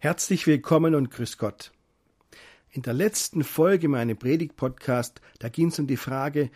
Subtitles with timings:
[0.00, 1.72] Herzlich willkommen und grüß Gott.
[2.70, 6.52] In der letzten Folge meines Predigt-Podcast, da ging es um die Frage,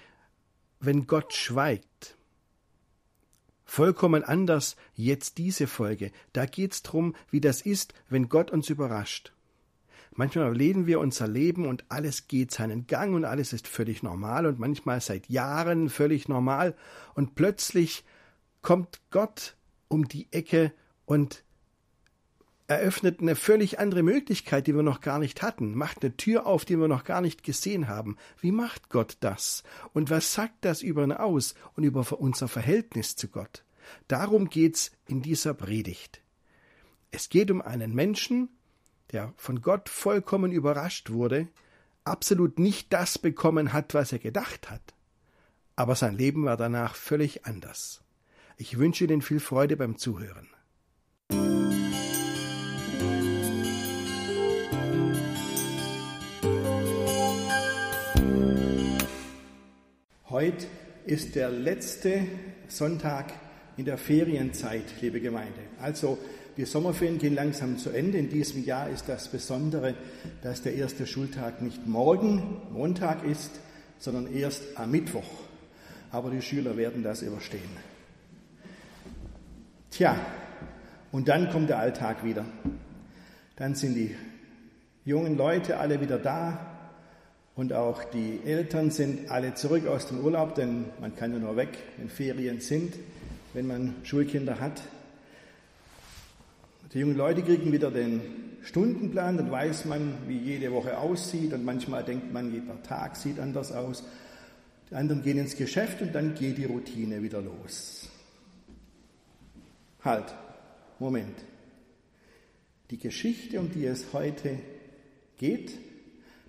[0.78, 2.16] wenn Gott schweigt.
[3.64, 6.12] Vollkommen anders jetzt diese Folge.
[6.32, 9.32] Da geht es darum, wie das ist, wenn Gott uns überrascht.
[10.12, 14.46] Manchmal erleben wir unser Leben und alles geht seinen Gang und alles ist völlig normal
[14.46, 16.76] und manchmal seit Jahren völlig normal
[17.14, 18.04] und plötzlich
[18.60, 19.56] kommt Gott
[19.88, 20.72] um die Ecke
[21.06, 21.42] und
[22.66, 26.64] eröffnet eine völlig andere Möglichkeit, die wir noch gar nicht hatten, macht eine Tür auf,
[26.64, 28.16] die wir noch gar nicht gesehen haben.
[28.40, 29.62] Wie macht Gott das?
[29.92, 33.64] Und was sagt das über ihn aus und über unser Verhältnis zu Gott?
[34.08, 36.22] Darum geht's in dieser Predigt.
[37.10, 38.48] Es geht um einen Menschen,
[39.10, 41.48] der von Gott vollkommen überrascht wurde,
[42.04, 44.94] absolut nicht das bekommen hat, was er gedacht hat.
[45.76, 48.02] Aber sein Leben war danach völlig anders.
[48.56, 50.48] Ich wünsche Ihnen viel Freude beim Zuhören.
[60.32, 60.66] Heute
[61.04, 62.22] ist der letzte
[62.66, 63.34] Sonntag
[63.76, 65.60] in der Ferienzeit, liebe Gemeinde.
[65.78, 66.16] Also
[66.56, 68.16] die Sommerferien gehen langsam zu Ende.
[68.16, 69.94] In diesem Jahr ist das Besondere,
[70.40, 73.50] dass der erste Schultag nicht morgen, Montag ist,
[73.98, 75.28] sondern erst am Mittwoch.
[76.10, 77.60] Aber die Schüler werden das überstehen.
[79.90, 80.16] Tja,
[81.10, 82.46] und dann kommt der Alltag wieder.
[83.56, 84.16] Dann sind die
[85.04, 86.71] jungen Leute alle wieder da,
[87.54, 91.56] und auch die Eltern sind alle zurück aus dem Urlaub, denn man kann ja nur
[91.56, 92.94] weg, wenn Ferien sind,
[93.52, 94.82] wenn man Schulkinder hat.
[96.92, 98.20] Die jungen Leute kriegen wieder den
[98.62, 103.38] Stundenplan, dann weiß man, wie jede Woche aussieht und manchmal denkt man, jeder Tag sieht
[103.38, 104.04] anders aus.
[104.90, 108.08] Die anderen gehen ins Geschäft und dann geht die Routine wieder los.
[110.04, 110.34] Halt,
[110.98, 111.36] Moment.
[112.90, 114.58] Die Geschichte, um die es heute
[115.38, 115.72] geht,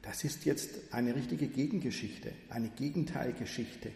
[0.03, 3.91] das ist jetzt eine richtige Gegengeschichte, eine Gegenteilgeschichte.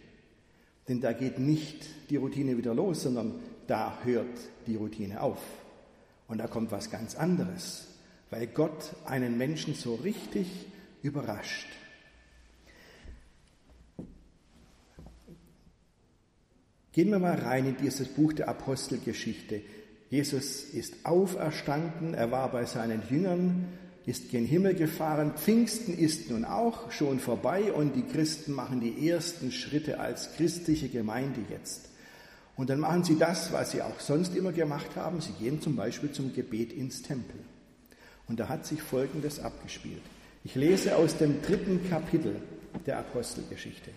[0.88, 3.36] Denn da geht nicht die Routine wieder los, sondern
[3.68, 5.40] da hört die Routine auf.
[6.30, 7.88] Und da kommt was ganz anderes,
[8.30, 10.48] weil Gott einen Menschen so richtig
[11.04, 11.68] überrascht.
[16.94, 19.62] Gehen wir mal rein in dieses Buch der Apostelgeschichte.
[20.10, 23.68] Jesus ist auferstanden, er war bei seinen Jüngern,
[24.08, 25.34] ist gen Himmel gefahren.
[25.36, 30.88] Pfingsten ist nun auch schon vorbei und die Christen machen die ersten Schritte als christliche
[30.88, 31.90] Gemeinde jetzt.
[32.56, 35.20] Und dann machen sie das, was sie auch sonst immer gemacht haben.
[35.20, 37.36] Sie gehen zum Beispiel zum Gebet ins Tempel.
[38.30, 40.02] Und da hat sich Folgendes abgespielt.
[40.46, 42.38] Ich lese aus dem dritten Kapitel
[42.86, 43.92] der Apostelgeschichte.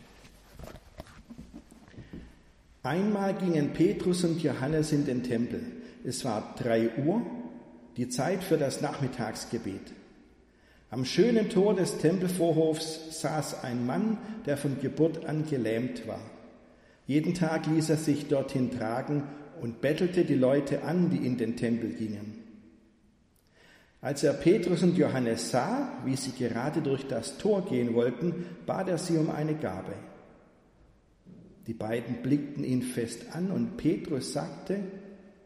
[2.83, 5.63] Einmal gingen Petrus und Johannes in den Tempel.
[6.03, 7.23] Es war drei Uhr,
[7.97, 10.00] die Zeit für das Nachmittagsgebet.
[10.91, 16.21] Am schönen Tor des Tempelvorhofs saß ein Mann, der von Geburt an gelähmt war.
[17.07, 19.23] Jeden Tag ließ er sich dorthin tragen
[19.61, 22.43] und bettelte die Leute an, die in den Tempel gingen.
[24.01, 28.89] Als er Petrus und Johannes sah, wie sie gerade durch das Tor gehen wollten, bat
[28.89, 29.93] er sie um eine Gabe.
[31.67, 34.81] Die beiden blickten ihn fest an und Petrus sagte,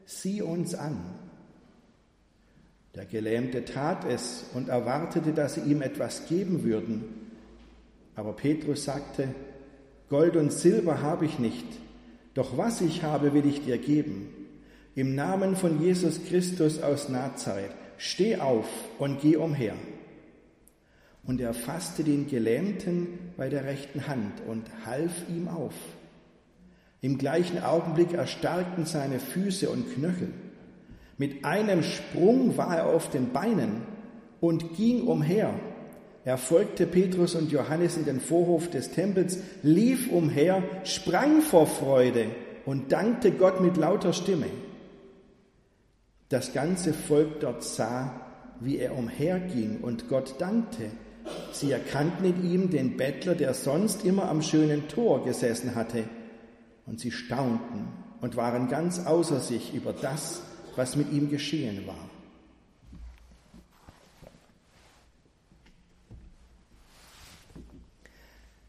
[0.06, 1.00] sieh uns an.
[2.94, 7.04] Der Gelähmte tat es und erwartete, dass sie ihm etwas geben würden.
[8.14, 9.34] Aber Petrus sagte,
[10.08, 11.66] Gold und Silber habe ich nicht,
[12.34, 14.28] doch was ich habe, will ich dir geben.
[14.94, 18.68] Im Namen von Jesus Christus aus Nazareth, steh auf
[18.98, 19.74] und geh umher.
[21.24, 25.74] Und er fasste den Gelähmten bei der rechten Hand und half ihm auf.
[27.00, 30.28] Im gleichen Augenblick erstarkten seine Füße und Knöchel.
[31.16, 33.82] Mit einem Sprung war er auf den Beinen
[34.40, 35.54] und ging umher.
[36.24, 42.26] Er folgte Petrus und Johannes in den Vorhof des Tempels, lief umher, sprang vor Freude
[42.64, 44.46] und dankte Gott mit lauter Stimme.
[46.30, 48.20] Das ganze Volk dort sah,
[48.60, 50.90] wie er umherging und Gott dankte.
[51.52, 56.04] Sie erkannten in ihm den Bettler, der sonst immer am schönen Tor gesessen hatte.
[56.86, 57.88] Und sie staunten
[58.20, 60.42] und waren ganz außer sich über das,
[60.76, 62.10] was mit ihm geschehen war.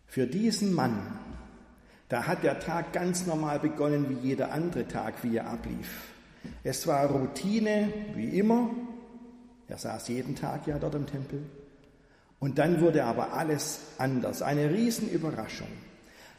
[0.07, 1.19] Für diesen Mann,
[2.07, 6.13] da hat der Tag ganz normal begonnen wie jeder andere Tag, wie er ablief.
[6.63, 8.69] Es war Routine, wie immer.
[9.68, 11.44] Er saß jeden Tag ja dort im Tempel.
[12.40, 14.42] Und dann wurde aber alles anders.
[14.42, 15.68] Eine Riesenüberraschung.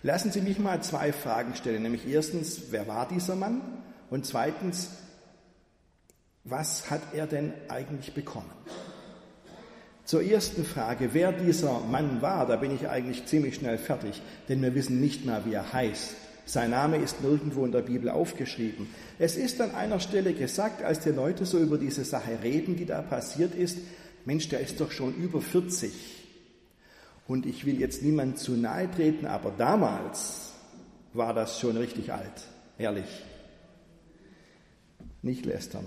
[0.02, 1.82] Lassen Sie mich mal zwei Fragen stellen.
[1.82, 3.60] Nämlich erstens, wer war dieser Mann?
[4.08, 4.90] Und zweitens,
[6.48, 8.50] was hat er denn eigentlich bekommen?
[10.04, 14.62] Zur ersten Frage, wer dieser Mann war, da bin ich eigentlich ziemlich schnell fertig, denn
[14.62, 16.14] wir wissen nicht mal, wie er heißt.
[16.44, 18.86] Sein Name ist nirgendwo in der Bibel aufgeschrieben.
[19.18, 22.86] Es ist an einer Stelle gesagt, als die Leute so über diese Sache reden, die
[22.86, 23.78] da passiert ist,
[24.24, 25.92] Mensch, der ist doch schon über 40.
[27.26, 30.52] Und ich will jetzt niemand zu nahe treten, aber damals
[31.12, 32.44] war das schon richtig alt,
[32.78, 33.24] ehrlich.
[35.22, 35.86] Nicht lästern.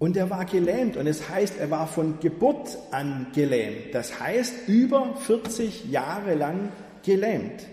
[0.00, 3.94] Und er war gelähmt und es heißt, er war von Geburt an gelähmt.
[3.94, 6.70] Das heißt, über 40 Jahre lang
[7.04, 7.66] gelähmt.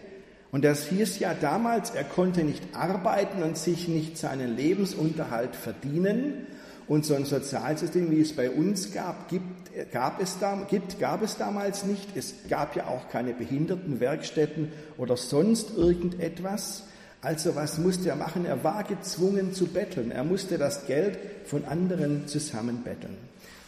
[0.52, 6.48] Und das hieß ja damals, er konnte nicht arbeiten und sich nicht seinen Lebensunterhalt verdienen.
[6.90, 11.22] Und so ein Sozialsystem, wie es bei uns gab, gibt, gab, es da, gibt, gab
[11.22, 12.10] es damals nicht.
[12.18, 16.84] Es gab ja auch keine Behindertenwerkstätten oder sonst irgendetwas.
[17.22, 18.46] Also was musste er machen?
[18.46, 20.12] Er war gezwungen zu betteln.
[20.12, 23.18] Er musste das Geld von anderen zusammenbetteln.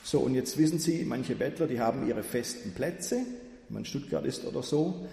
[0.04, 4.26] So, und jetzt wissen Sie, manche Bettler, die haben ihre festen Plätze, wenn man Stuttgart
[4.26, 5.08] ist oder so.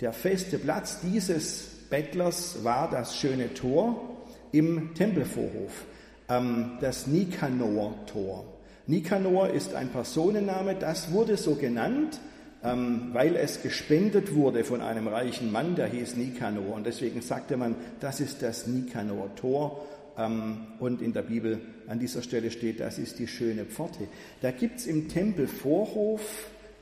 [0.00, 4.18] Der feste Platz dieses Bettlers war das schöne Tor
[4.52, 5.84] im Tempelvorhof,
[6.28, 8.44] ähm, das Nikanor-Tor.
[8.86, 12.20] Nikanor ist ein Personenname, das wurde so genannt,
[12.64, 16.74] ähm, weil es gespendet wurde von einem reichen Mann, der hieß Nikanor.
[16.74, 19.86] Und deswegen sagte man, das ist das Nikanor-Tor.
[20.16, 24.08] Ähm, und in der Bibel an dieser Stelle steht, das ist die schöne Pforte.
[24.40, 26.20] Da gibt es im Tempelvorhof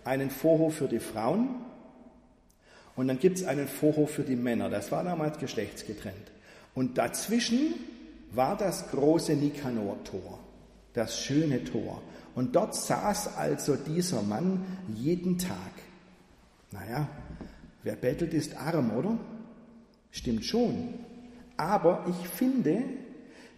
[0.05, 1.49] einen Vorhof für die Frauen
[2.95, 4.69] und dann gibt es einen Vorhof für die Männer.
[4.69, 6.31] Das war damals geschlechtsgetrennt.
[6.75, 7.75] Und dazwischen
[8.33, 10.39] war das große Nikanor-Tor,
[10.95, 12.03] das schöne Tor.
[12.35, 14.65] Und dort saß also dieser Mann
[14.95, 15.73] jeden Tag.
[16.71, 17.09] Naja,
[17.83, 19.19] wer bettelt, ist arm, oder?
[20.11, 20.95] Stimmt schon.
[21.57, 22.83] Aber ich finde,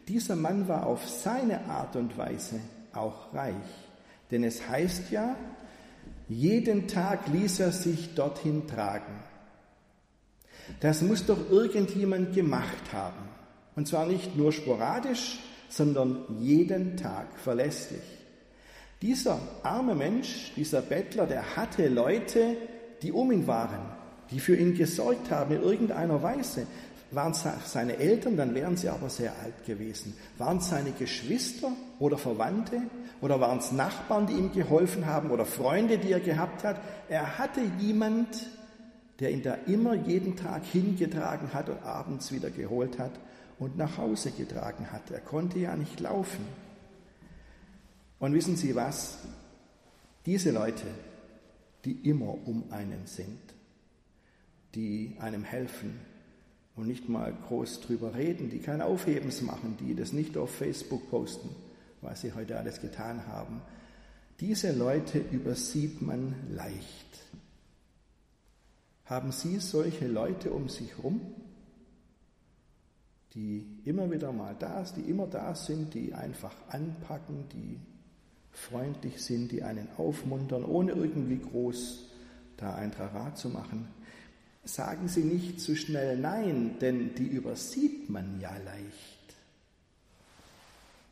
[0.09, 2.61] dieser Mann war auf seine Art und Weise
[2.93, 3.55] auch reich.
[4.31, 5.37] Denn es heißt ja,
[6.29, 9.23] jeden Tag ließ er sich dorthin tragen.
[10.81, 13.29] Das muss doch irgendjemand gemacht haben.
[13.77, 15.39] Und zwar nicht nur sporadisch,
[15.69, 18.03] sondern jeden Tag verlässlich.
[19.05, 22.57] Dieser arme Mensch, dieser Bettler, der hatte Leute,
[23.03, 23.81] die um ihn waren,
[24.31, 26.67] die für ihn gesorgt haben in irgendeiner Weise.
[27.11, 30.17] Waren es seine Eltern, dann wären sie aber sehr alt gewesen.
[30.39, 31.69] Waren es seine Geschwister
[31.99, 32.81] oder Verwandte
[33.21, 36.81] oder waren es Nachbarn, die ihm geholfen haben oder Freunde, die er gehabt hat?
[37.11, 38.49] Er hatte jemand,
[39.21, 43.13] der ihn da immer jeden Tag hingetragen hat und abends wieder geholt hat
[43.59, 45.11] und nach Hause getragen hat.
[45.11, 46.47] Er konnte ja nicht laufen.
[48.19, 49.19] Und wissen Sie was?
[50.27, 50.87] Diese Leute,
[51.85, 53.41] die immer um einen sind,
[54.75, 56.01] die einem helfen
[56.77, 61.11] und nicht mal groß drüber reden, die kein Aufhebens machen, die das nicht auf Facebook
[61.11, 61.51] posten,
[62.01, 63.61] was sie heute alles getan haben,
[64.41, 67.05] diese Leute übersieht man leicht.
[69.05, 71.21] Haben Sie solche Leute um sich herum,
[73.35, 77.79] die immer wieder mal da sind, die immer da sind, die einfach anpacken, die
[78.55, 82.07] freundlich sind, die einen aufmuntern, ohne irgendwie groß
[82.57, 83.89] da ein Trara zu machen.
[84.65, 89.37] Sagen Sie nicht zu schnell Nein, denn die übersieht man ja leicht.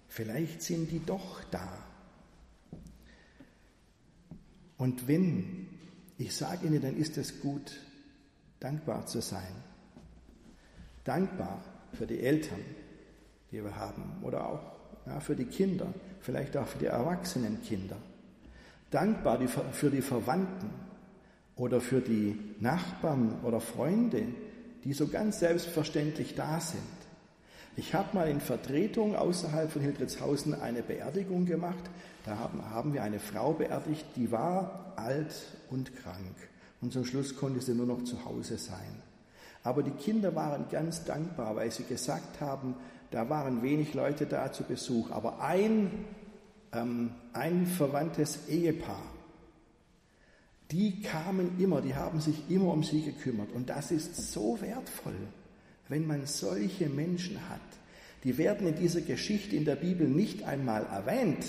[0.08, 1.68] Vielleicht sind die doch da.
[4.78, 5.68] Und wenn,
[6.18, 7.78] ich sage Ihnen, dann ist es gut,
[8.60, 9.54] dankbar zu sein.
[11.04, 11.62] Dankbar
[11.92, 12.60] für die Eltern,
[13.50, 14.71] die wir haben, oder auch
[15.06, 15.86] ja, für die Kinder,
[16.20, 17.96] vielleicht auch für die erwachsenen Kinder.
[18.90, 19.40] Dankbar
[19.72, 20.70] für die Verwandten
[21.56, 24.24] oder für die Nachbarn oder Freunde,
[24.84, 26.82] die so ganz selbstverständlich da sind.
[27.74, 31.82] Ich habe mal in Vertretung außerhalb von Hildritzhausen eine Beerdigung gemacht.
[32.24, 35.34] Da haben, haben wir eine Frau beerdigt, die war alt
[35.70, 36.36] und krank.
[36.82, 39.02] Und zum Schluss konnte sie nur noch zu Hause sein.
[39.64, 42.74] Aber die Kinder waren ganz dankbar, weil sie gesagt haben,
[43.12, 45.90] da waren wenig Leute da zu Besuch, aber ein,
[46.72, 49.02] ähm, ein verwandtes Ehepaar,
[50.70, 53.52] die kamen immer, die haben sich immer um sie gekümmert.
[53.52, 55.14] Und das ist so wertvoll,
[55.88, 57.60] wenn man solche Menschen hat.
[58.24, 61.44] Die werden in dieser Geschichte in der Bibel nicht einmal erwähnt.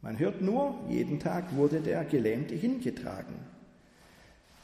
[0.00, 3.34] Man hört nur, jeden Tag wurde der Gelähmte hingetragen.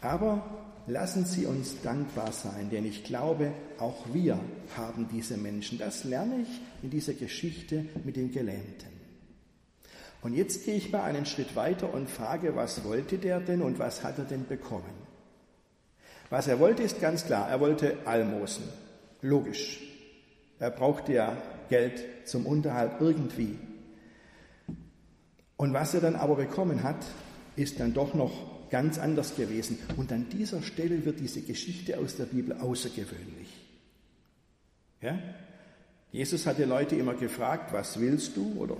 [0.00, 0.43] Aber
[0.91, 4.41] Lassen Sie uns dankbar sein, denn ich glaube, auch wir
[4.77, 5.79] haben diese Menschen.
[5.79, 8.91] Das lerne ich in dieser Geschichte mit den Gelähmten.
[10.21, 13.79] Und jetzt gehe ich mal einen Schritt weiter und frage, was wollte der denn und
[13.79, 15.07] was hat er denn bekommen?
[16.29, 17.49] Was er wollte, ist ganz klar.
[17.49, 18.65] Er wollte Almosen.
[19.23, 19.81] Logisch.
[20.59, 21.37] Er brauchte ja
[21.69, 23.57] Geld zum Unterhalt irgendwie.
[25.57, 27.07] Und was er dann aber bekommen hat,
[27.55, 29.79] ist dann doch noch ganz anders gewesen.
[29.97, 33.49] Und an dieser Stelle wird diese Geschichte aus der Bibel außergewöhnlich.
[35.03, 35.19] Ja?
[36.12, 38.77] Jesus hat die Leute immer gefragt, was willst du oder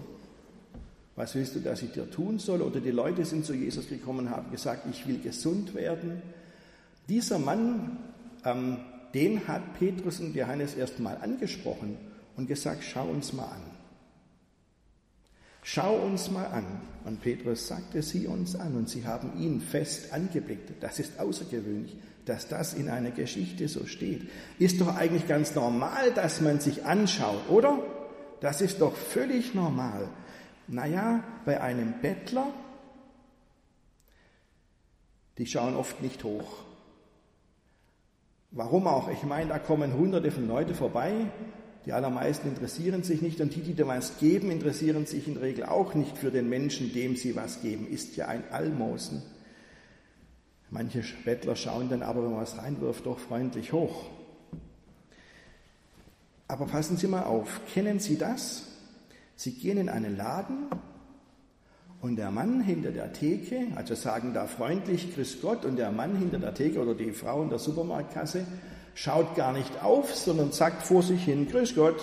[1.17, 2.63] was willst du, dass ich dir tun soll?
[2.63, 6.23] Oder die Leute sind zu Jesus gekommen und haben gesagt, ich will gesund werden.
[7.09, 7.99] Dieser Mann,
[8.45, 8.79] ähm,
[9.13, 11.97] den hat Petrus und Johannes erst mal angesprochen
[12.37, 13.63] und gesagt, schau uns mal an.
[15.63, 16.65] Schau uns mal an.
[17.05, 18.77] Und Petrus sagte, sieh uns an.
[18.77, 20.71] Und sie haben ihn fest angeblickt.
[20.83, 24.29] Das ist außergewöhnlich, dass das in einer Geschichte so steht.
[24.59, 27.79] Ist doch eigentlich ganz normal, dass man sich anschaut, oder?
[28.41, 30.09] Das ist doch völlig normal.
[30.67, 32.47] Naja, bei einem Bettler,
[35.37, 36.65] die schauen oft nicht hoch.
[38.53, 39.09] Warum auch?
[39.09, 41.27] Ich meine, da kommen hunderte von Leuten vorbei,
[41.87, 45.45] die allermeisten interessieren sich nicht und die, die dir was geben, interessieren sich in der
[45.45, 47.87] Regel auch nicht für den Menschen, dem sie was geben.
[47.89, 49.23] Ist ja ein Almosen.
[50.69, 54.05] Manche Bettler schauen dann aber, wenn man was reinwirft, doch freundlich hoch.
[56.47, 58.65] Aber passen Sie mal auf, kennen Sie das?
[59.37, 60.67] Sie gehen in einen Laden
[62.01, 66.17] und der Mann hinter der Theke, also sagen da freundlich Grüß Gott und der Mann
[66.17, 68.45] hinter der Theke oder die Frau in der Supermarktkasse
[68.95, 72.01] schaut gar nicht auf, sondern sagt vor sich hin Grüß Gott.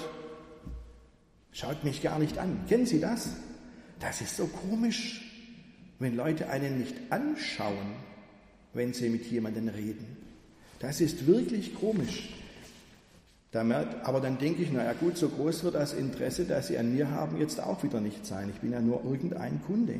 [1.51, 2.59] Schaut mich gar nicht an.
[2.67, 3.29] Kennen Sie das?
[3.99, 5.21] Das ist so komisch,
[5.99, 7.95] wenn Leute einen nicht anschauen,
[8.73, 10.17] wenn sie mit jemandem reden.
[10.79, 12.29] Das ist wirklich komisch.
[14.03, 17.09] Aber dann denke ich, naja gut, so groß wird das Interesse, das Sie an mir
[17.09, 18.51] haben, jetzt auch wieder nicht sein.
[18.53, 19.95] Ich bin ja nur irgendein Kunde.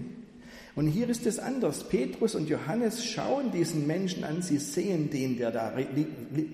[0.78, 1.90] Und hier ist es anders.
[1.90, 5.74] Petrus und Johannes schauen diesen Menschen an, sie sehen den, der da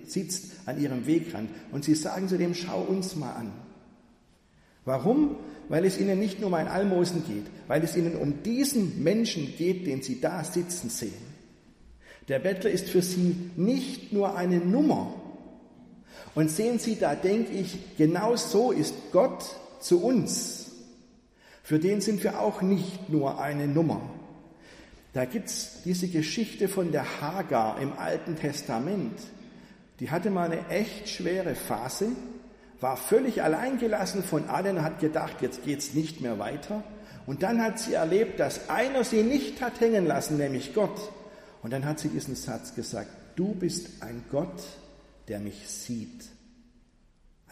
[0.06, 1.51] sitzt an ihrem Wegrand.
[1.72, 3.51] Und sie sagen zu dem, schau uns mal an.
[4.86, 5.36] Warum?
[5.70, 9.53] Weil es ihnen nicht nur um ein Almosen geht, weil es ihnen um diesen Menschen
[9.58, 11.34] geht, den sie da sitzen sehen.
[12.27, 15.13] Der Bettler ist für sie nicht nur eine Nummer,
[16.36, 19.44] und sehen Sie, da denke ich, genau so ist Gott
[19.80, 20.62] zu uns.
[21.63, 24.01] Für den sind wir auch nicht nur eine Nummer.
[25.13, 29.17] Da gibt's diese Geschichte von der Hagar im Alten Testament.
[30.00, 32.10] Die hatte mal eine echt schwere Phase,
[32.82, 36.84] war völlig alleingelassen von allen, hat gedacht, jetzt geht's nicht mehr weiter.
[37.25, 41.12] Und dann hat sie erlebt, dass einer sie nicht hat hängen lassen, nämlich Gott.
[41.62, 44.63] Und dann hat sie diesen Satz gesagt, du bist ein Gott,
[45.29, 46.25] der mich sieht.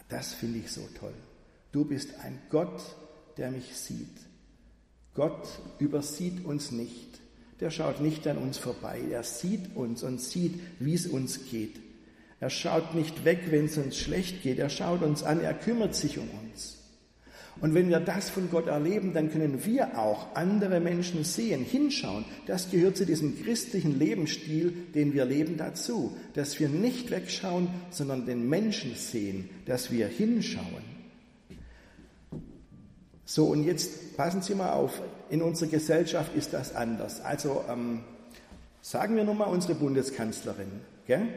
[0.10, 1.14] Das finde ich so toll.
[1.72, 2.82] Du bist ein Gott,
[3.42, 4.08] der mich sieht.
[5.16, 5.48] Gott
[5.80, 7.20] übersieht uns nicht.
[7.60, 9.02] Der schaut nicht an uns vorbei.
[9.12, 11.76] Er sieht uns und sieht, wie es uns geht.
[12.40, 14.60] Er schaut nicht weg, wenn es uns schlecht geht.
[14.60, 15.42] Er schaut uns an.
[15.42, 16.78] Er kümmert sich um uns.
[17.60, 22.26] Und wenn wir das von Gott erleben, dann können wir auch andere Menschen sehen, hinschauen.
[22.46, 26.16] Das gehört zu diesem christlichen Lebensstil, den wir leben, dazu.
[26.36, 30.91] Dass wir nicht wegschauen, sondern den Menschen sehen, dass wir hinschauen.
[33.26, 37.22] So, und jetzt passen Sie mal auf, in unserer Gesellschaft ist das anders.
[37.22, 38.04] Also ähm,
[38.82, 40.82] sagen wir nun mal unsere Bundeskanzlerin.
[41.08, 41.28] Gell?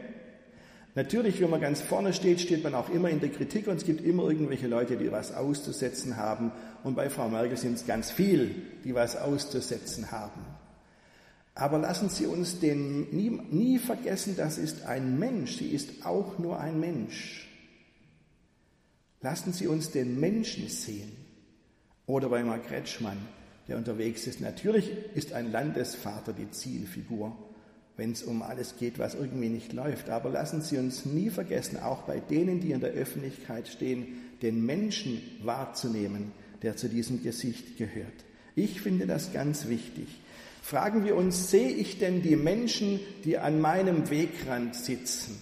[0.95, 3.85] Natürlich, wenn man ganz vorne steht, steht man auch immer in der Kritik und es
[3.85, 6.53] gibt immer irgendwelche Leute, die was auszusetzen haben.
[6.83, 10.41] Und bei Frau Merkel sind es ganz viel, die was auszusetzen haben.
[11.53, 16.37] Aber lassen Sie uns den nie, nie vergessen, das ist ein Mensch, sie ist auch
[16.37, 17.47] nur ein Mensch.
[19.21, 21.24] Lassen Sie uns den Menschen sehen.
[22.07, 23.17] Oder bei Mark Kretschmann,
[23.67, 24.41] der unterwegs ist.
[24.41, 27.35] Natürlich ist ein Landesvater die Zielfigur
[27.97, 30.09] wenn es um alles geht, was irgendwie nicht läuft.
[30.09, 34.07] Aber lassen Sie uns nie vergessen, auch bei denen, die in der Öffentlichkeit stehen,
[34.41, 36.31] den Menschen wahrzunehmen,
[36.61, 38.25] der zu diesem Gesicht gehört.
[38.55, 40.07] Ich finde das ganz wichtig.
[40.61, 45.39] Fragen wir uns, sehe ich denn die Menschen, die an meinem Wegrand sitzen?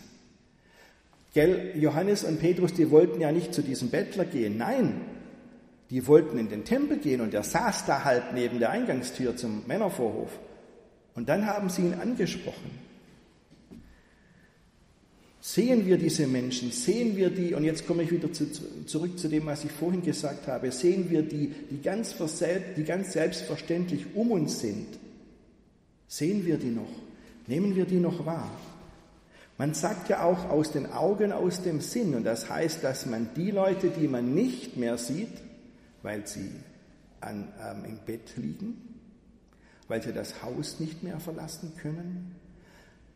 [1.34, 4.58] Gell, Johannes und Petrus, die wollten ja nicht zu diesem Bettler gehen.
[4.58, 5.02] Nein,
[5.94, 9.62] die wollten in den Tempel gehen und er saß da halt neben der Eingangstür zum
[9.68, 10.32] Männervorhof.
[11.14, 12.72] Und dann haben sie ihn angesprochen.
[15.40, 18.48] Sehen wir diese Menschen, sehen wir die, und jetzt komme ich wieder zu,
[18.88, 22.16] zurück zu dem, was ich vorhin gesagt habe, sehen wir die, die ganz,
[22.76, 24.88] die ganz selbstverständlich um uns sind,
[26.08, 26.90] sehen wir die noch,
[27.46, 28.50] nehmen wir die noch wahr.
[29.60, 33.30] Man sagt ja auch aus den Augen, aus dem Sinn, und das heißt, dass man
[33.36, 35.53] die Leute, die man nicht mehr sieht,
[36.04, 36.52] weil sie
[37.22, 39.00] an, ähm, im Bett liegen,
[39.88, 42.36] weil sie das Haus nicht mehr verlassen können,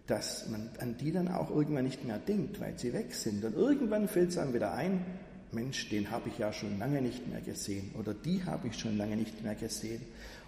[0.08, 3.44] dass man an die dann auch irgendwann nicht mehr denkt, weil sie weg sind.
[3.44, 5.06] Und irgendwann fällt es einem wieder ein,
[5.52, 8.98] Mensch, den habe ich ja schon lange nicht mehr gesehen oder die habe ich schon
[8.98, 10.02] lange nicht mehr gesehen.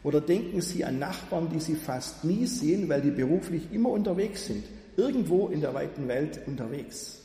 [0.04, 4.46] Oder denken Sie an Nachbarn, die Sie fast nie sehen, weil die beruflich immer unterwegs
[4.48, 4.66] sind,
[4.98, 7.22] irgendwo in der weiten Welt unterwegs.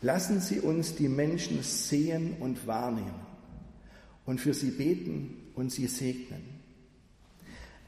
[0.00, 3.29] Lassen Sie uns die Menschen sehen und wahrnehmen
[4.26, 6.60] und für sie beten und sie segnen.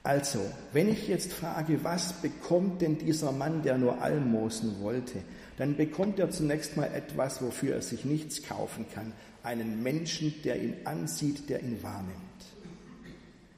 [0.04, 0.40] Also,
[0.72, 5.20] wenn ich jetzt frage, was bekommt denn dieser Mann, der nur Almosen wollte,
[5.58, 9.12] dann bekommt er zunächst mal etwas, wofür er sich nichts kaufen kann.
[9.44, 12.16] Einen Menschen, der ihn ansieht, der ihn wahrnimmt,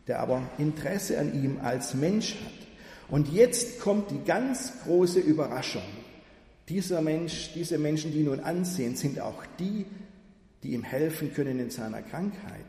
[0.07, 2.65] der aber Interesse an ihm als Mensch hat.
[3.09, 5.83] Und jetzt kommt die ganz große Überraschung.
[6.69, 9.87] Dieser Mensch, diese Menschen, die nun ansehen, sind auch die,
[10.65, 12.67] die ihm helfen können in seiner Krankheit,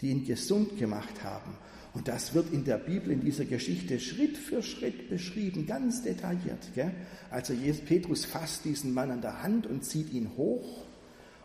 [0.00, 1.56] die ihn gesund gemacht haben
[1.94, 6.74] und das wird in der Bibel, in dieser Geschichte Schritt für Schritt beschrieben, ganz detailliert.
[6.74, 6.92] Gell?
[7.30, 7.54] Also
[7.86, 10.84] Petrus fasst diesen Mann an der Hand und zieht ihn hoch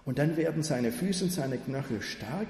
[0.06, 2.48] und dann werden seine Füße und seine Knöchel stark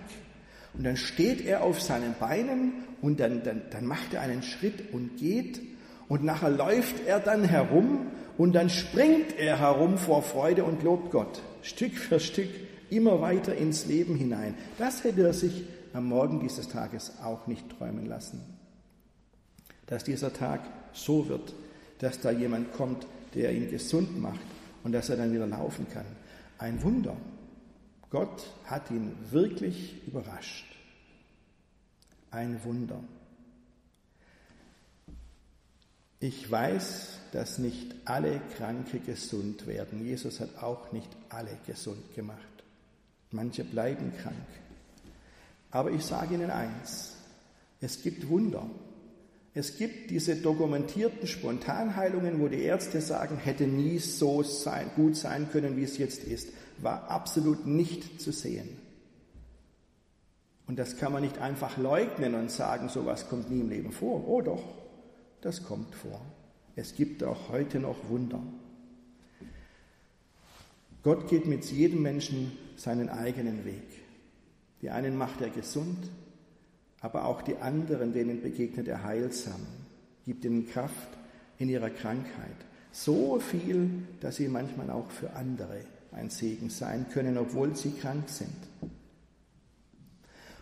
[0.76, 4.94] und dann steht er auf seinen Beinen und dann, dann, dann macht er einen Schritt
[4.94, 5.60] und geht
[6.08, 11.10] und nachher läuft er dann herum und dann springt er herum vor Freude und lobt
[11.10, 12.50] Gott, Stück für Stück,
[12.90, 14.56] immer weiter ins Leben hinein.
[14.78, 15.64] Das hätte er sich
[15.94, 18.42] am Morgen dieses Tages auch nicht träumen lassen.
[19.88, 20.62] Dass dieser Tag
[20.94, 21.54] so wird,
[22.00, 24.40] dass da jemand kommt, der ihn gesund macht
[24.84, 26.06] und dass er dann wieder laufen kann.
[26.58, 27.16] Ein Wunder.
[28.10, 30.66] Gott hat ihn wirklich überrascht.
[32.32, 33.00] Ein Wunder.
[36.20, 40.04] Ich weiß, dass nicht alle Kranke gesund werden.
[40.04, 42.57] Jesus hat auch nicht alle gesund gemacht.
[43.32, 44.36] Manche bleiben krank.
[45.72, 47.16] Aber ich sage Ihnen eins,
[47.82, 48.70] es gibt Wunder.
[49.54, 55.50] Es gibt diese dokumentierten Spontanheilungen, wo die Ärzte sagen, hätte nie so sein, gut sein
[55.52, 56.50] können, wie es jetzt ist.
[56.78, 58.70] War absolut nicht zu sehen.
[60.68, 64.28] Und das kann man nicht einfach leugnen und sagen, sowas kommt nie im Leben vor.
[64.28, 64.64] Oh doch,
[65.42, 66.22] das kommt vor.
[66.76, 68.44] Es gibt auch heute noch Wunder.
[71.08, 73.88] Gott geht mit jedem Menschen seinen eigenen Weg.
[74.82, 76.12] Die einen macht er gesund,
[77.00, 79.62] aber auch die anderen, denen begegnet er heilsam,
[80.26, 81.08] gibt ihnen Kraft
[81.60, 82.58] in ihrer Krankheit.
[82.92, 83.90] So viel,
[84.20, 85.80] dass sie manchmal auch für andere
[86.12, 88.92] ein Segen sein können, obwohl sie krank sind.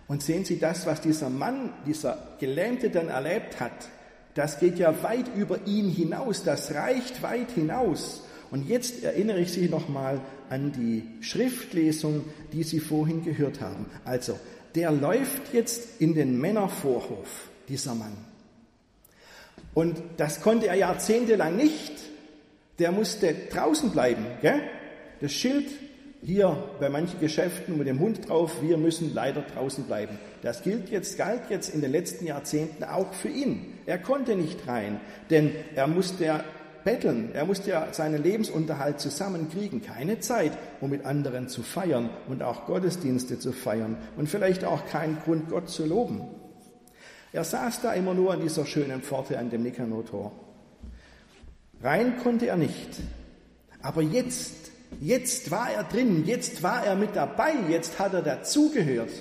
[0.07, 3.89] Und sehen Sie das, was dieser Mann, dieser Gelähmte dann erlebt hat,
[4.35, 8.24] das geht ja weit über ihn hinaus, das reicht weit hinaus.
[8.55, 13.85] Und jetzt erinnere ich Sie nochmal an die Schriftlesung, die Sie vorhin gehört haben.
[14.05, 14.39] Also,
[14.75, 18.15] der läuft jetzt in den Männervorhof, dieser Mann.
[19.73, 21.91] Und das konnte er jahrzehntelang nicht.
[22.79, 24.25] Der musste draußen bleiben.
[24.41, 24.61] Gell?
[25.19, 25.67] Das Schild
[26.23, 30.17] hier bei manchen Geschäften mit dem Hund drauf, wir müssen leider draußen bleiben.
[30.43, 33.73] Das gilt jetzt, galt jetzt in den letzten Jahrzehnten auch für ihn.
[33.85, 36.23] Er konnte nicht rein, denn er musste
[36.85, 37.31] betteln.
[37.33, 39.81] Er musste ja seinen Lebensunterhalt zusammenkriegen.
[39.81, 44.85] Keine Zeit, um mit anderen zu feiern und auch Gottesdienste zu feiern und vielleicht auch
[44.85, 46.21] keinen Grund, Gott zu loben.
[47.33, 50.31] Er saß da immer nur an dieser schönen Pforte an dem Nikanor-Tor.
[51.83, 53.01] Rein konnte er nicht.
[53.81, 54.71] Aber jetzt,
[55.01, 59.11] jetzt war er drin, jetzt war er mit dabei, jetzt hat er dazugehört.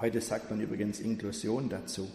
[0.00, 2.08] Heute sagt man übrigens Inklusion dazu.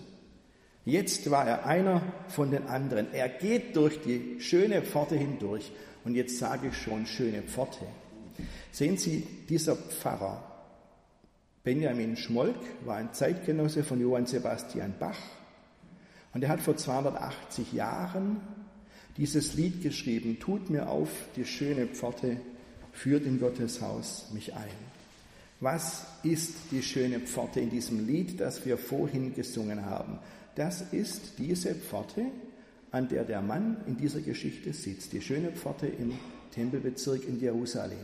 [0.86, 3.14] Jetzt war er einer von den anderen.
[3.14, 5.72] Er geht durch die schöne Pforte hindurch.
[6.04, 7.86] Und jetzt sage ich schon schöne Pforte.
[8.72, 10.44] Sehen Sie, dieser Pfarrer
[11.64, 15.18] Benjamin Schmolk war ein Zeitgenosse von Johann Sebastian Bach.
[16.34, 18.42] Und er hat vor 280 Jahren
[19.16, 22.38] dieses Lied geschrieben, Tut mir auf die schöne Pforte,
[22.92, 24.94] führt in Gottes Haus mich ein.
[25.62, 30.20] Was ist die schöne Pforte in diesem Lied, das wir vorhin gesungen haben?
[30.56, 32.26] Das ist diese Pforte,
[32.92, 36.14] an der der Mann in dieser Geschichte sitzt, die schöne Pforte im
[36.52, 37.98] Tempelbezirk in Jerusalem.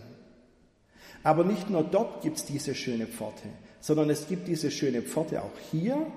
[1.23, 3.47] Aber nicht nur dort gibt es diese schöne Pforte,
[3.79, 6.07] sondern es gibt diese schöne Pforte auch hier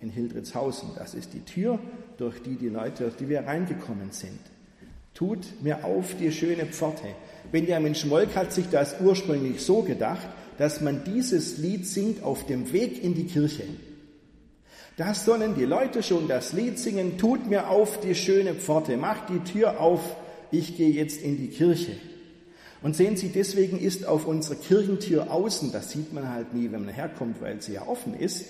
[0.00, 0.90] in Hildritzhausen.
[0.96, 1.78] Das ist die Tür,
[2.18, 4.40] durch die die Leute, durch die wir reingekommen sind.
[5.14, 7.08] Tut mir auf die schöne Pforte.
[7.50, 12.72] Benjamin Schmolk hat sich das ursprünglich so gedacht, dass man dieses Lied singt auf dem
[12.72, 13.64] Weg in die Kirche.
[14.98, 19.28] Da sollen die Leute schon das Lied singen, tut mir auf die schöne Pforte, macht
[19.28, 20.00] die Tür auf,
[20.50, 21.92] ich gehe jetzt in die Kirche.
[22.82, 26.84] Und sehen Sie, deswegen ist auf unserer Kirchentür außen, das sieht man halt nie, wenn
[26.84, 28.46] man herkommt, weil sie ja offen ist,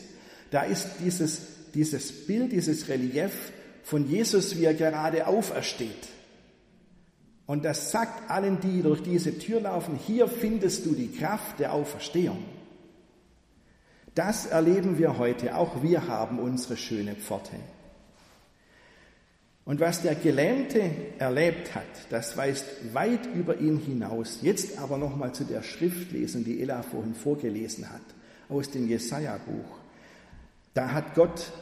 [0.51, 1.43] da ist dieses,
[1.75, 6.09] dieses Bild, dieses Relief von Jesus, wie er gerade aufersteht.
[7.45, 11.75] Und das sagt allen, die durch diese Tür laufen, hier findest du die Kraft der
[11.75, 12.43] Auferstehung.
[14.19, 15.55] Das erleben wir heute.
[15.55, 17.55] Auch wir haben unsere schöne Pforte.
[19.65, 24.41] Und was der Gelähmte erlebt hat, das weist weit über ihn hinaus.
[24.43, 28.01] Jetzt aber nochmal zu der Schriftlesung, die Ella vorhin vorgelesen hat,
[28.49, 29.79] aus dem Jesaja-Buch.
[30.75, 31.53] Da hat Gott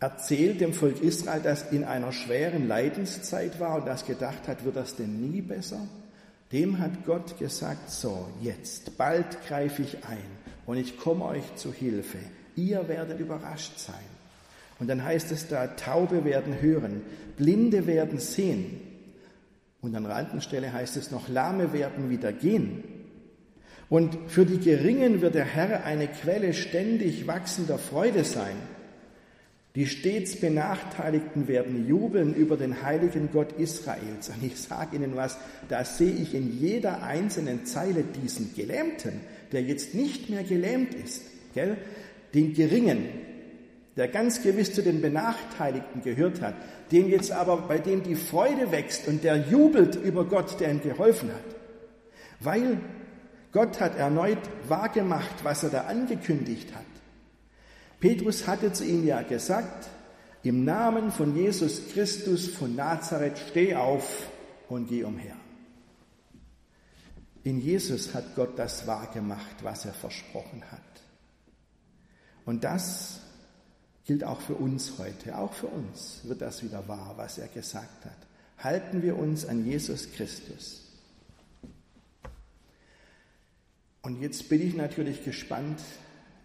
[0.00, 4.74] erzählt dem Volk Israel, das in einer schweren Leidenszeit war und das gedacht hat, wird
[4.74, 5.86] das denn nie besser?
[6.50, 11.72] Dem hat Gott gesagt, so, jetzt, bald greife ich ein und ich komme euch zu
[11.72, 12.18] Hilfe.
[12.56, 13.94] Ihr werdet überrascht sein.
[14.78, 17.02] Und dann heißt es da, Taube werden hören,
[17.36, 18.80] Blinde werden sehen.
[19.80, 22.84] Und an der anderen Stelle heißt es noch, Lahme werden wieder gehen.
[23.88, 28.56] Und für die Geringen wird der Herr eine Quelle ständig wachsender Freude sein.
[29.76, 34.30] Die stets Benachteiligten werden jubeln über den heiligen Gott Israels.
[34.30, 39.20] Und ich sage Ihnen was, da sehe ich in jeder einzelnen Zeile diesen Gelähmten,
[39.52, 41.22] der jetzt nicht mehr gelähmt ist,
[41.54, 41.76] gell?
[42.34, 43.08] den Geringen,
[43.96, 46.54] der ganz gewiss zu den Benachteiligten gehört hat,
[46.92, 50.82] dem jetzt aber, bei dem die Freude wächst und der jubelt über Gott, der ihm
[50.82, 51.44] geholfen hat.
[52.40, 52.78] Weil
[53.52, 56.84] Gott hat erneut wahrgemacht, was er da angekündigt hat.
[58.00, 59.88] Petrus hatte zu ihm ja gesagt,
[60.42, 64.28] im Namen von Jesus Christus von Nazareth steh auf
[64.68, 65.36] und geh umher.
[67.46, 70.80] In Jesus hat Gott das wahrgemacht, was er versprochen hat.
[72.44, 73.20] Und das
[74.04, 75.38] gilt auch für uns heute.
[75.38, 78.16] Auch für uns wird das wieder wahr, was er gesagt hat.
[78.58, 80.88] Halten wir uns an Jesus Christus.
[84.02, 85.80] Und jetzt bin ich natürlich gespannt,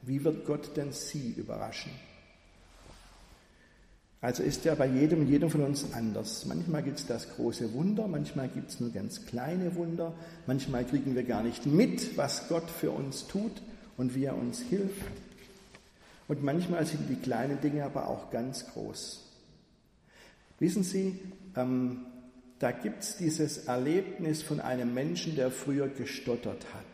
[0.03, 1.93] wie wird Gott denn Sie überraschen?
[4.21, 6.45] Also ist ja bei jedem, jedem von uns anders.
[6.45, 10.13] Manchmal gibt es das große Wunder, manchmal gibt es nur ganz kleine Wunder,
[10.45, 13.63] manchmal kriegen wir gar nicht mit, was Gott für uns tut
[13.97, 15.01] und wie er uns hilft.
[16.27, 19.27] Und manchmal sind die kleinen Dinge aber auch ganz groß.
[20.59, 21.19] Wissen Sie,
[21.55, 22.05] ähm,
[22.59, 26.85] da gibt es dieses Erlebnis von einem Menschen, der früher gestottert hat.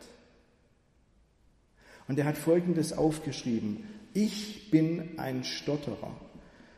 [2.07, 3.83] Und er hat Folgendes aufgeschrieben.
[4.13, 6.15] Ich bin ein Stotterer.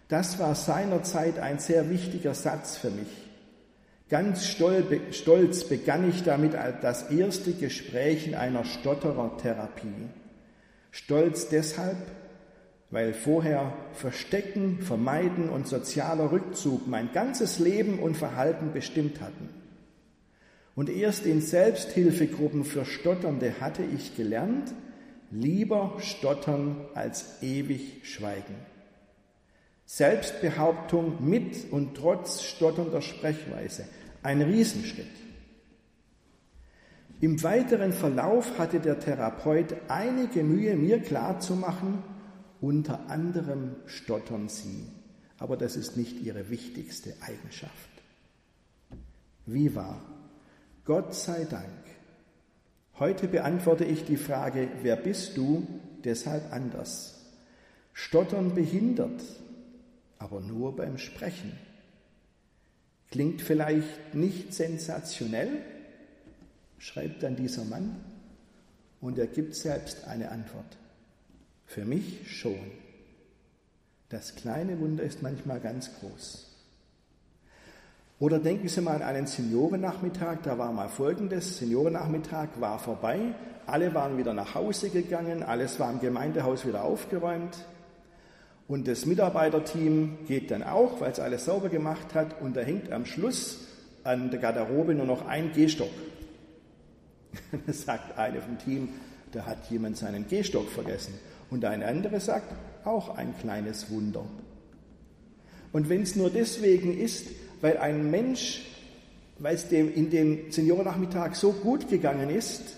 [0.09, 3.07] Das war seinerzeit ein sehr wichtiger Satz für mich.
[4.09, 10.09] Ganz stolz begann ich damit das erste Gespräch in einer Stotterertherapie.
[10.89, 11.97] Stolz deshalb,
[12.89, 19.49] weil vorher Verstecken, Vermeiden und sozialer Rückzug mein ganzes Leben und Verhalten bestimmt hatten.
[20.75, 24.73] Und erst in Selbsthilfegruppen für Stotternde hatte ich gelernt,
[25.29, 28.55] lieber stottern als ewig schweigen.
[29.91, 33.85] Selbstbehauptung mit und trotz stotternder Sprechweise,
[34.21, 35.07] ein Riesenschritt.
[37.21, 42.03] Im weiteren Verlauf hatte der Therapeut einige Mühe, mir klarzumachen,
[42.61, 44.85] unter anderem stottern sie,
[45.39, 47.89] aber das ist nicht ihre wichtigste Eigenschaft.
[49.47, 49.99] Wie war?
[50.85, 51.65] Gott sei Dank.
[52.99, 55.67] Heute beantworte ich die Frage, wer bist du,
[56.03, 57.25] deshalb anders.
[57.91, 59.23] Stottern behindert,
[60.19, 61.57] aber nur beim Sprechen.
[63.09, 65.63] Klingt vielleicht nicht sensationell,
[66.77, 68.03] schreibt dann dieser Mann,
[69.01, 70.77] und er gibt selbst eine Antwort.
[71.65, 72.59] Für mich schon.
[74.09, 76.45] Das kleine Wunder ist manchmal ganz groß.
[78.19, 83.33] Oder denken Sie mal an einen Seniorennachmittag, da war mal folgendes, Seniorennachmittag war vorbei,
[83.65, 87.57] alle waren wieder nach Hause gegangen, alles war im Gemeindehaus wieder aufgeräumt
[88.69, 92.91] und das Mitarbeiterteam geht dann auch, weil es alles sauber gemacht hat und da hängt
[92.91, 93.61] am Schluss
[94.03, 95.89] an der Garderobe nur noch ein Gehstock.
[97.65, 98.89] Das sagt eine vom Team,
[99.31, 101.15] da hat jemand seinen Gehstock vergessen.
[101.49, 102.53] Und ein anderer sagt,
[102.85, 104.23] auch ein kleines Wunder.
[105.71, 107.27] Und wenn es nur deswegen ist,
[107.61, 108.67] weil ein Mensch,
[109.39, 112.75] weil es dem in dem Seniorennachmittag so gut gegangen ist,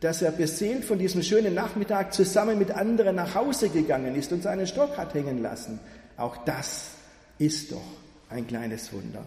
[0.00, 4.42] dass er beseelt von diesem schönen Nachmittag zusammen mit anderen nach Hause gegangen ist und
[4.42, 5.80] seinen Stock hat hängen lassen.
[6.16, 6.90] Auch das
[7.38, 7.84] ist doch
[8.28, 9.24] ein kleines Wunder.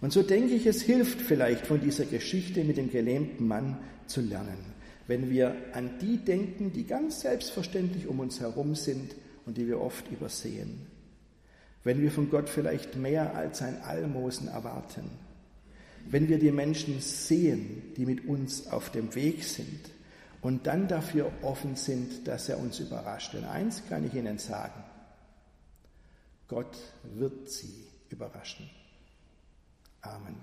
[0.00, 4.20] Und so denke ich, es hilft vielleicht von dieser Geschichte mit dem gelähmten Mann zu
[4.20, 4.72] lernen
[5.06, 9.14] wenn wir an die denken, die ganz selbstverständlich um uns herum sind
[9.46, 10.86] und die wir oft übersehen.
[11.84, 15.10] Wenn wir von Gott vielleicht mehr als ein Almosen erwarten.
[16.06, 19.90] Wenn wir die Menschen sehen, die mit uns auf dem Weg sind
[20.40, 23.34] und dann dafür offen sind, dass er uns überrascht.
[23.34, 24.82] Denn eins kann ich Ihnen sagen,
[26.48, 26.76] Gott
[27.14, 28.68] wird sie überraschen.
[30.02, 30.36] Amen.